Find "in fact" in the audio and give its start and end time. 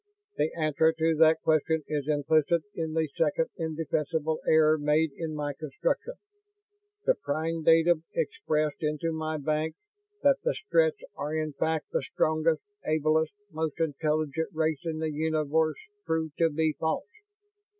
11.35-11.91